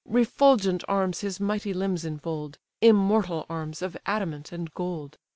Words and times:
Refulgent 0.07 0.83
arms 0.87 1.19
his 1.21 1.39
mighty 1.39 1.75
limbs 1.75 2.03
infold, 2.05 2.57
Immortal 2.81 3.45
arms 3.47 3.83
of 3.83 3.95
adamant 4.07 4.51
and 4.51 4.73
gold. 4.73 5.19